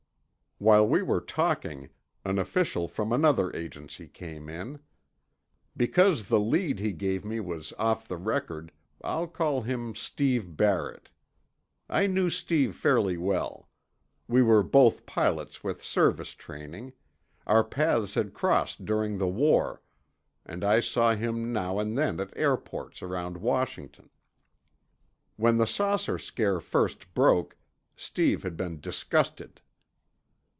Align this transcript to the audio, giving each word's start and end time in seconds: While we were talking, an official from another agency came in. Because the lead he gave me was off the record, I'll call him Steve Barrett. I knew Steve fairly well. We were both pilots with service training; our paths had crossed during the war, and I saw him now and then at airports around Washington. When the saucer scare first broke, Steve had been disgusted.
While 0.61 0.87
we 0.87 1.01
were 1.01 1.21
talking, 1.21 1.89
an 2.23 2.37
official 2.37 2.87
from 2.87 3.11
another 3.11 3.51
agency 3.55 4.07
came 4.07 4.47
in. 4.47 4.79
Because 5.75 6.27
the 6.27 6.39
lead 6.39 6.77
he 6.77 6.91
gave 6.93 7.25
me 7.25 7.39
was 7.39 7.73
off 7.79 8.07
the 8.07 8.15
record, 8.17 8.71
I'll 9.03 9.25
call 9.27 9.63
him 9.63 9.95
Steve 9.95 10.55
Barrett. 10.55 11.09
I 11.89 12.05
knew 12.05 12.29
Steve 12.29 12.75
fairly 12.75 13.17
well. 13.17 13.69
We 14.27 14.43
were 14.43 14.61
both 14.61 15.07
pilots 15.07 15.63
with 15.63 15.83
service 15.83 16.35
training; 16.35 16.93
our 17.47 17.63
paths 17.63 18.13
had 18.13 18.35
crossed 18.35 18.85
during 18.85 19.17
the 19.17 19.27
war, 19.27 19.81
and 20.45 20.63
I 20.63 20.79
saw 20.79 21.15
him 21.15 21.51
now 21.51 21.79
and 21.79 21.97
then 21.97 22.19
at 22.19 22.37
airports 22.37 23.01
around 23.01 23.37
Washington. 23.37 24.11
When 25.37 25.57
the 25.57 25.65
saucer 25.65 26.19
scare 26.19 26.59
first 26.59 27.15
broke, 27.15 27.57
Steve 27.95 28.43
had 28.43 28.55
been 28.55 28.79
disgusted. 28.79 29.59